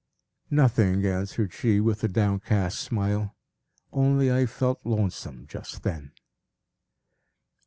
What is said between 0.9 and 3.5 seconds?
answered she, with a downcast smile.